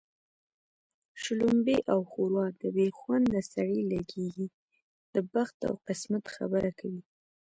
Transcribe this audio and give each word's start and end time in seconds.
شلومبې 1.21 1.77
او 1.93 1.99
ښوروا 2.11 2.47
د 2.61 2.63
بې 2.75 2.87
خونده 2.97 3.41
سړي 3.53 3.79
لږېږي 3.91 4.47
د 5.13 5.15
بخت 5.33 5.57
او 5.69 5.73
قسمت 5.87 6.23
خبره 6.35 6.71
کوي 6.79 7.01